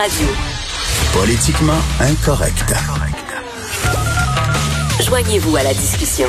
[0.00, 0.28] Radio.
[1.12, 2.72] Politiquement incorrect.
[5.04, 6.28] Joignez-vous à la discussion.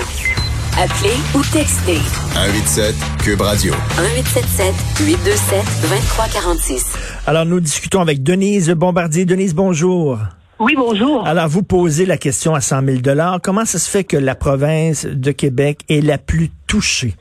[0.78, 2.00] Appelez ou textez
[2.34, 3.72] 187 Cube Radio.
[3.96, 4.76] 1877
[5.08, 6.98] 827 2346.
[7.26, 9.24] Alors, nous discutons avec Denise Bombardier.
[9.24, 10.20] Denise, bonjour.
[10.60, 11.26] Oui, bonjour.
[11.26, 15.06] Alors, vous posez la question à 100 000 Comment ça se fait que la province
[15.06, 17.14] de Québec est la plus touchée?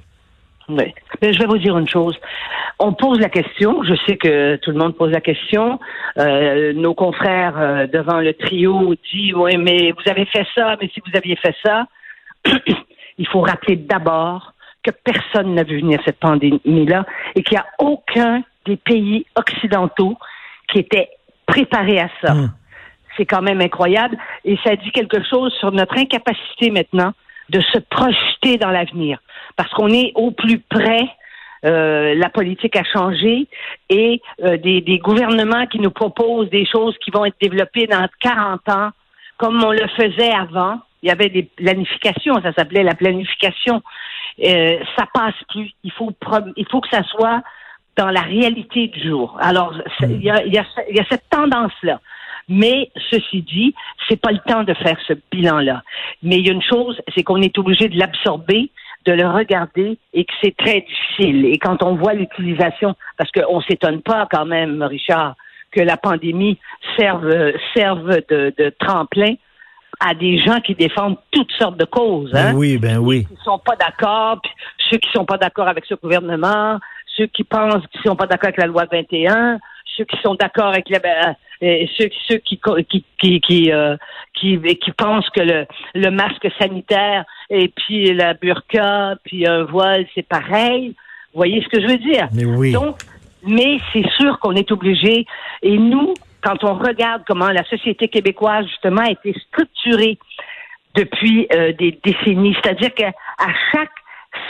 [0.69, 0.93] Oui.
[1.23, 2.17] Mais je vais vous dire une chose.
[2.83, 3.85] On pose la question.
[3.85, 5.79] Je sais que tout le monde pose la question.
[6.19, 10.89] Euh, nos confrères euh, devant le trio disent oui, mais vous avez fait ça, mais
[10.93, 11.87] si vous aviez fait ça,
[13.19, 17.05] il faut rappeler d'abord que personne n'a vu venir cette pandémie-là
[17.35, 20.17] et qu'il n'y a aucun des pays occidentaux
[20.69, 21.11] qui était
[21.45, 22.33] préparé à ça.
[22.33, 22.51] Hmm.
[23.17, 24.17] C'est quand même incroyable
[24.47, 27.13] et ça dit quelque chose sur notre incapacité maintenant
[27.51, 29.19] de se projeter dans l'avenir
[29.57, 31.09] parce qu'on est au plus près
[31.65, 33.47] euh, la politique a changé
[33.91, 38.07] et euh, des, des, gouvernements qui nous proposent des choses qui vont être développées dans
[38.21, 38.91] 40 ans,
[39.37, 40.79] comme on le faisait avant.
[41.03, 43.83] Il y avait des planifications, ça s'appelait la planification.
[44.43, 45.71] Euh, ça passe plus.
[45.85, 46.11] Il faut,
[46.57, 47.43] il faut que ça soit
[47.97, 49.37] dans la réalité du jour.
[49.41, 52.01] Alors, il y a, y a, y a cette tendance-là.
[52.49, 53.75] Mais ceci dit,
[54.09, 55.83] c'est pas le temps de faire ce bilan-là.
[56.23, 58.71] Mais il y a une chose, c'est qu'on est obligé de l'absorber,
[59.07, 61.47] de le regarder et que c'est très difficile.
[61.47, 65.35] Et quand on voit l'utilisation, parce qu'on s'étonne pas quand même, Richard,
[65.73, 66.59] que la pandémie
[66.99, 69.35] serve, serve de, de tremplin
[70.01, 72.35] à des gens qui défendent toutes sortes de causes.
[72.35, 72.55] Hein?
[72.55, 73.27] Oui, ben oui.
[73.29, 74.41] Ceux qui sont pas d'accord,
[74.91, 76.79] ceux qui sont pas d'accord avec ce gouvernement,
[77.17, 79.59] ceux qui pensent qu'ils sont pas d'accord avec la loi 21,
[79.97, 81.01] ceux qui sont d'accord avec la,
[81.63, 83.97] euh, ceux, ceux qui qui qui qui, euh,
[84.35, 90.07] qui, qui pensent que le, le masque sanitaire et puis la burqa puis un voile
[90.15, 90.95] c'est pareil.
[91.33, 92.29] Vous voyez ce que je veux dire?
[92.33, 92.73] Mais oui.
[92.73, 92.97] Donc,
[93.45, 95.27] mais c'est sûr qu'on est obligé.
[95.63, 100.19] Et nous, quand on regarde comment la société québécoise justement a été structurée
[100.95, 103.13] depuis euh, des décennies, c'est-à-dire qu'à
[103.73, 103.91] chaque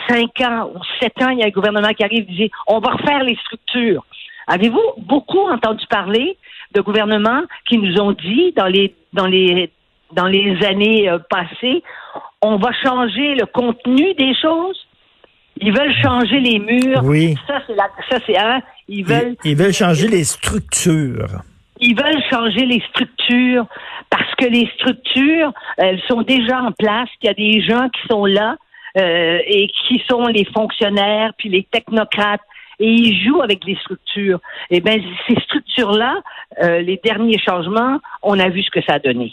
[0.08, 2.78] cinq ans ou sept ans, il y a un gouvernement qui arrive et dit on
[2.78, 4.04] va refaire les structures.
[4.46, 6.36] Avez-vous beaucoup entendu parler
[6.72, 9.70] de gouvernements qui nous ont dit dans les dans les
[10.12, 11.82] dans les années euh, passées,
[12.42, 14.86] on va changer le contenu des choses.
[15.60, 17.02] Ils veulent changer les murs.
[17.04, 17.34] Oui.
[17.46, 18.62] Ça c'est la, ça c'est un.
[18.88, 19.36] Ils veulent.
[19.44, 21.42] Ils, ils veulent changer les structures.
[21.80, 23.66] Ils veulent changer les structures
[24.10, 27.08] parce que les structures, elles sont déjà en place.
[27.22, 28.56] Il y a des gens qui sont là
[28.98, 32.42] euh, et qui sont les fonctionnaires puis les technocrates
[32.80, 34.40] et ils jouent avec les structures.
[34.70, 36.22] Et eh ben ces structures-là,
[36.62, 39.32] euh, les derniers changements, on a vu ce que ça a donné.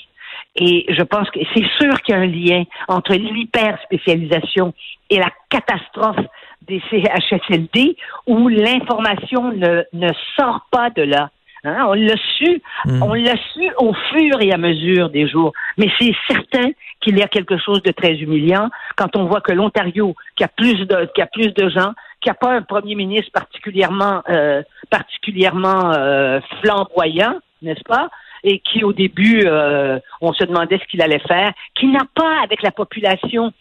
[0.57, 4.73] Et je pense que c'est sûr qu'il y a un lien entre l'hyper-spécialisation
[5.09, 6.25] et la catastrophe
[6.67, 7.95] des CHSLD
[8.25, 11.29] où l'information ne, ne sort pas de là.
[11.63, 11.85] Hein?
[11.87, 13.03] On l'a su, Mm.
[13.03, 15.53] on l'a su au fur et à mesure des jours.
[15.77, 16.69] Mais c'est certain
[17.01, 20.47] qu'il y a quelque chose de très humiliant quand on voit que l'Ontario, qui a
[20.47, 24.61] plus de, qui a plus de gens, qui n'a pas un premier ministre particulièrement, euh,
[24.89, 28.09] particulièrement euh, flamboyant, n'est-ce pas?
[28.43, 32.41] Et qui, au début, euh, on se demandait ce qu'il allait faire, qui n'a pas
[32.43, 33.51] avec la population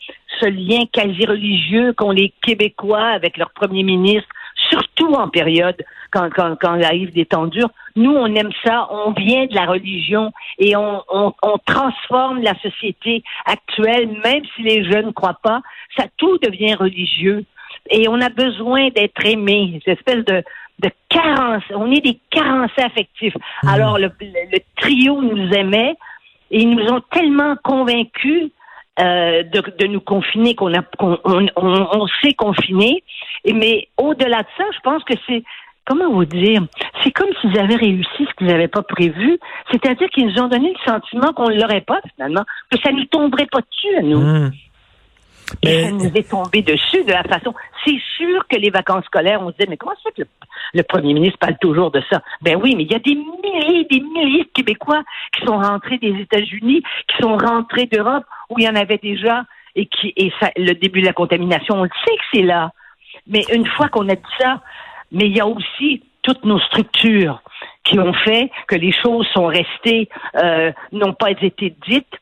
[0.40, 4.28] ce lien quasi religieux qu'ont les Québécois avec leur premier ministre,
[4.70, 5.76] surtout en période
[6.10, 7.70] quand, quand, quand arrive des temps durs.
[7.94, 12.54] Nous, on aime ça, on vient de la religion et on, on, on transforme la
[12.60, 15.62] société actuelle, même si les jeunes ne croient pas,
[15.96, 17.44] ça tout devient religieux.
[17.90, 20.42] Et on a besoin d'être aimé, cette espèce de,
[20.80, 21.62] de carence.
[21.74, 23.34] On est des carencés affectifs.
[23.66, 25.96] Alors, le, le, le trio nous aimait
[26.50, 28.50] et ils nous ont tellement convaincus
[28.98, 33.02] euh, de, de, nous confiner qu'on a qu'on on, on, on s'est confiné.
[33.44, 35.42] Mais au-delà de ça, je pense que c'est
[35.84, 36.62] comment vous dire,
[37.02, 39.38] c'est comme s'ils avaient réussi ce qu'ils n'avaient pas prévu.
[39.70, 43.04] C'est-à-dire qu'ils nous ont donné le sentiment qu'on ne l'aurait pas finalement, que ça nous
[43.04, 44.50] tomberait pas dessus à nous.
[45.62, 47.54] Et ça nous est tombé dessus de la façon.
[47.84, 50.28] C'est sûr que les vacances scolaires, on se disait, mais comment ça fait que le,
[50.74, 52.20] le premier ministre parle toujours de ça?
[52.42, 55.02] Ben oui, mais il y a des milliers, des milliers de Québécois
[55.32, 59.44] qui sont rentrés des États-Unis, qui sont rentrés d'Europe, où il y en avait déjà,
[59.74, 62.70] et qui, et ça, le début de la contamination, on le sait que c'est là.
[63.26, 64.60] Mais une fois qu'on a dit ça,
[65.12, 67.40] mais il y a aussi toutes nos structures
[67.84, 72.14] qui ont fait que les choses sont restées, euh, n'ont pas été dites.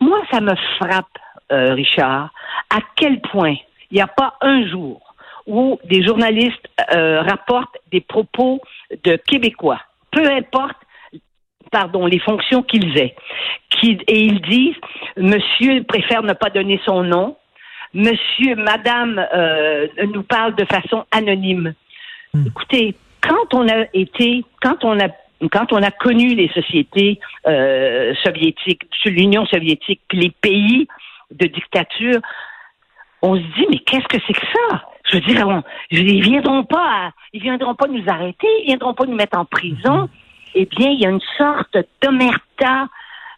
[0.00, 1.18] Moi, ça me frappe,
[1.50, 2.30] euh, Richard,
[2.70, 3.54] à quel point
[3.90, 5.14] il n'y a pas un jour
[5.46, 8.60] où des journalistes euh, rapportent des propos
[9.04, 9.80] de Québécois,
[10.12, 10.76] peu importe,
[11.72, 13.16] pardon, les fonctions qu'ils aient,
[13.70, 14.76] qui, et ils disent,
[15.16, 17.36] Monsieur préfère ne pas donner son nom,
[17.92, 21.74] Monsieur, Madame euh, nous parle de façon anonyme.
[22.46, 25.08] Écoutez, quand on a été, quand on a
[25.50, 30.86] quand on a connu les sociétés euh, soviétiques, l'Union soviétique, les pays
[31.30, 32.20] de dictature,
[33.22, 34.84] on se dit mais qu'est-ce que c'est que ça?
[35.04, 39.16] Je veux dire, ils viendront pas, ils viendront pas nous arrêter, ils viendront pas nous
[39.16, 40.08] mettre en prison.
[40.54, 42.40] Eh bien, il y a une sorte d'omerta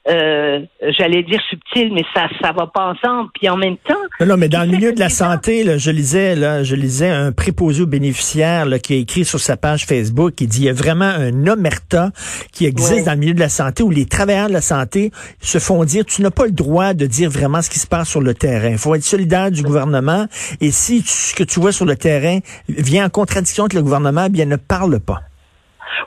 [0.09, 0.61] euh,
[0.99, 3.31] j'allais dire subtil, mais ça ça va pas ensemble.
[3.35, 5.91] Puis en même temps, non, non mais dans le milieu de la santé, là, je
[5.93, 9.87] lisais là, je lisais un préposé aux bénéficiaires là, qui a écrit sur sa page
[9.87, 12.11] Facebook, qui dit il y a vraiment un omerta
[12.51, 15.59] qui existe dans le milieu de la santé où les travailleurs de la santé se
[15.59, 18.21] font dire tu n'as pas le droit de dire vraiment ce qui se passe sur
[18.21, 18.71] le terrain.
[18.71, 20.27] Il faut être solidaire du gouvernement
[20.61, 24.25] et si ce que tu vois sur le terrain vient en contradiction avec le gouvernement,
[24.27, 25.21] eh bien ne parle pas.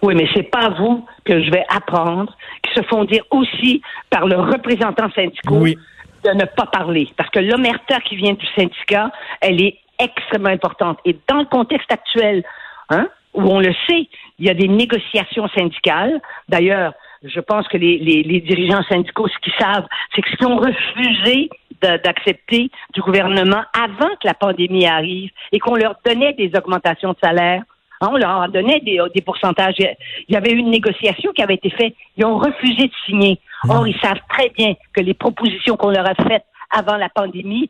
[0.02, 4.28] Oui, mais c'est pas vous que je vais apprendre, qui se font dire aussi par
[4.28, 5.76] le représentant syndical
[6.24, 7.08] de ne pas parler.
[7.18, 9.12] Parce que l'omerta qui vient du syndicat,
[9.42, 11.00] elle est extrêmement importante.
[11.06, 12.44] Et dans le contexte actuel,
[12.90, 14.08] hein, où on le sait,
[14.40, 16.20] il y a des négociations syndicales.
[16.50, 16.94] D'ailleurs,
[17.24, 21.50] je pense que les, les, dirigeants syndicaux, ce qu'ils savent, c'est qu'ils ont refusé
[21.82, 27.18] d'accepter du gouvernement avant que la pandémie arrive et qu'on leur donnait des augmentations de
[27.22, 27.64] salaire
[28.02, 29.76] Hein, on leur donnait des, des, pourcentages.
[29.80, 31.94] Il y avait eu une négociation qui avait été faite.
[32.18, 33.40] Ils ont refusé de signer.
[33.68, 37.70] Or, ils savent très bien que les propositions qu'on leur a faites avant la pandémie,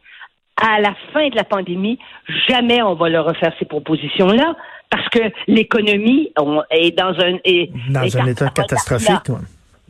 [0.58, 2.00] à la fin de la pandémie,
[2.48, 4.56] jamais on va leur refaire ces propositions-là
[4.90, 6.32] parce que l'économie
[6.72, 9.32] est dans un est, dans un état catastrophique.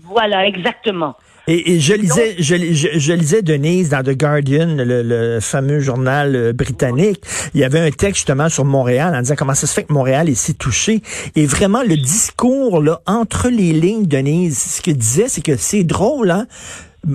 [0.02, 1.16] Voilà, exactement.
[1.48, 7.22] Et, je lisais, je, je, lisais Denise dans The Guardian, le, fameux journal euh, britannique.
[7.54, 9.94] Il y avait un texte justement sur Montréal en disant comment ça se fait que
[9.94, 11.02] Montréal est si touché.
[11.36, 15.84] Et vraiment le discours là entre les lignes, Denise, ce qu'il disait, c'est que c'est
[15.84, 16.48] drôle, hein.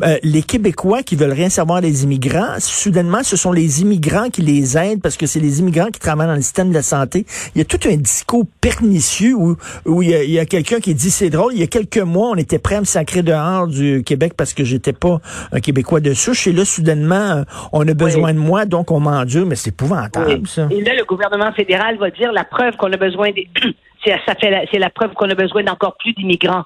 [0.02, 4.42] Euh, les Québécois qui veulent rien savoir des immigrants, soudainement, ce sont les immigrants qui
[4.42, 7.26] les aident parce que c'est les immigrants qui travaillent dans le système de la santé.
[7.54, 9.56] Il y a tout un discours pernicieux où,
[9.86, 11.54] où il y a, quelqu'un qui dit c'est drôle.
[11.54, 14.54] Il y a quelques mois, on était prêt à me sacrer dehors du Québec parce
[14.54, 15.18] que j'étais pas
[15.52, 16.46] un Québécois de souche.
[16.46, 19.46] Et là, soudainement, euh, on a besoin de moi, donc on m'endure.
[19.46, 20.68] Mais c'est épouvantable, ça.
[20.70, 23.48] Et là, le gouvernement fédéral va dire la preuve qu'on a besoin des...
[24.04, 26.64] ça fait c'est la preuve qu'on a besoin d'encore plus d'immigrants.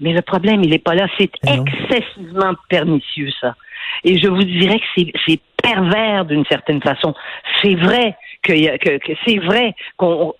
[0.00, 1.06] Mais le problème, il n'est pas là.
[1.18, 3.54] C'est eh excessivement pernicieux, ça.
[4.04, 7.14] Et je vous dirais que c'est pervers d'une certaine façon.
[7.62, 10.34] C'est vrai que, que, que c'est vrai qu'on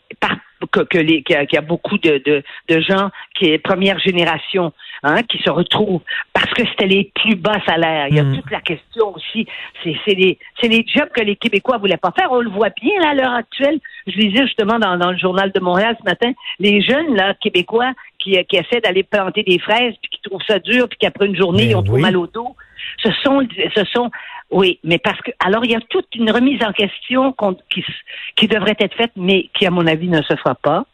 [0.73, 4.73] que, que les, qu'il y, a beaucoup de, de, de gens qui est première génération
[5.03, 6.03] hein, qui se retrouvent
[6.33, 8.09] parce que c'était les plus bas salaires.
[8.09, 8.37] Il y a mm.
[8.37, 9.47] toute la question aussi.
[9.83, 12.33] C'est, c'est les c'est les jobs que les Québécois voulaient pas faire.
[12.33, 13.79] On le voit bien là, à l'heure actuelle.
[14.07, 17.93] Je lisais justement dans, dans le journal de Montréal ce matin, les jeunes là Québécois
[18.19, 21.37] qui, qui essaient d'aller planter des fraises puis qui trouvent ça dur puis qu'après une
[21.37, 22.57] journée ils ont trop mal au dos.
[23.03, 24.11] Ce sont ce sont
[24.51, 27.35] oui, mais parce que alors il y a toute une remise en question
[27.71, 27.85] qui,
[28.37, 30.85] qui devrait être faite, mais qui à mon avis ne se fera pas,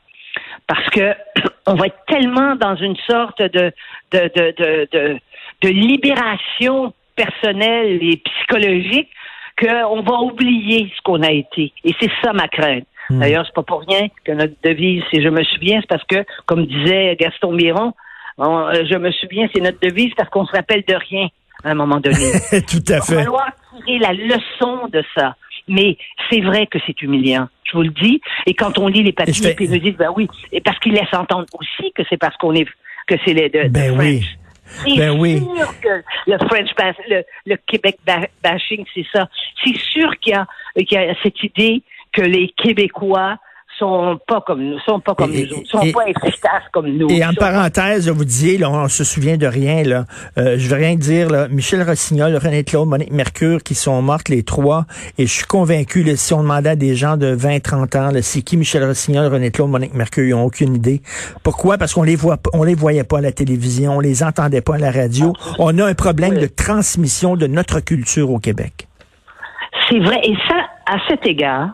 [0.66, 1.14] parce que
[1.66, 3.72] on va être tellement dans une sorte de
[4.12, 5.18] de de de, de,
[5.62, 9.08] de libération personnelle et psychologique
[9.58, 11.72] qu'on va oublier ce qu'on a été.
[11.84, 12.86] Et c'est ça ma crainte.
[13.10, 13.20] Hmm.
[13.20, 16.24] D'ailleurs, c'est pas pour rien que notre devise, si je me souviens, c'est parce que,
[16.46, 17.92] comme disait Gaston Miron,
[18.40, 21.28] euh, je me souviens, c'est notre devise parce qu'on se rappelle de rien
[21.62, 22.16] à un moment donné.
[22.68, 23.12] Tout à fait.
[23.12, 25.36] Il va falloir tirer la leçon de ça.
[25.66, 25.96] Mais
[26.30, 28.20] c'est vrai que c'est humiliant, je vous le dis.
[28.46, 31.14] Et quand on lit les papiers, ils nous disent, ben oui, et parce qu'ils laissent
[31.14, 32.66] entendre aussi que c'est parce qu'on est,
[33.06, 34.26] que c'est les de, ben oui.
[34.66, 35.38] C'est ben oui.
[35.38, 36.70] sûr que le French
[37.08, 37.98] le, le Québec
[38.42, 39.28] bashing, c'est ça.
[39.64, 40.34] C'est sûr qu'il
[40.76, 41.82] y, y a cette idée
[42.14, 43.36] que les Québécois
[43.78, 47.10] sont pas comme nous, sont pas comme nous autres, sont pas efficaces comme nous.
[47.10, 50.04] Et en parenthèse, vous disiez, là, on se souvient de rien, là.
[50.38, 51.48] Euh, je veux rien dire, là.
[51.48, 54.84] Michel Rossignol, René Claude, Monique Mercure, qui sont mortes les trois.
[55.18, 58.10] Et je suis convaincu, là, si on demandait à des gens de 20, 30 ans,
[58.22, 61.02] c'est qui Michel Rossignol, René Claude, Monique Mercure, ils n'ont aucune idée.
[61.42, 61.78] Pourquoi?
[61.78, 64.76] Parce qu'on les voit, on les voyait pas à la télévision, on les entendait pas
[64.76, 65.32] à la radio.
[65.58, 68.86] On a un problème de transmission de notre culture au Québec.
[69.88, 70.20] C'est vrai.
[70.22, 70.56] Et ça,
[70.86, 71.70] à cet égard,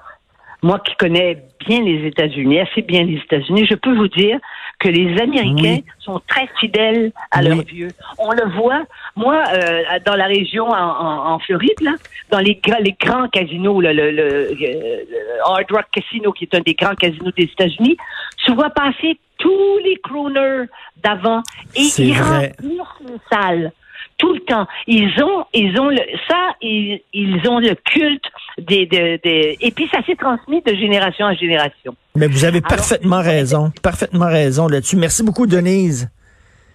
[0.62, 4.38] moi qui connais bien les États-Unis, assez bien les États-Unis, je peux vous dire
[4.78, 7.88] que les Américains sont très fidèles à leurs vieux.
[8.18, 8.82] On le voit,
[9.14, 11.92] moi, euh, dans la région en, Floride, là,
[12.30, 14.96] dans les, les grands casinos, le, le, le,
[15.44, 17.96] Hard Rock Casino, qui est un des grands casinos des États-Unis,
[18.44, 20.66] tu vois passer tous les crooners
[21.02, 21.42] d'avant
[21.74, 23.72] et ils remplissent les salles
[24.20, 24.66] tout le temps.
[24.86, 28.24] Ils ont, ils ont le, ça, ils, ils ont le culte
[28.58, 31.96] des, des, et puis ça s'est transmis de génération en génération.
[32.14, 34.96] Mais vous avez parfaitement raison, parfaitement raison là-dessus.
[34.96, 36.08] Merci beaucoup, Denise.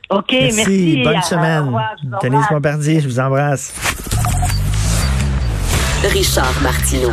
[0.10, 1.02] OK, merci.
[1.04, 1.72] Bonne semaine.
[2.22, 3.74] Denise Bombardier, je vous embrasse.
[6.04, 7.12] Richard Martineau.